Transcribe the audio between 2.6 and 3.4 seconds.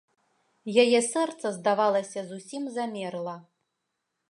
замерла.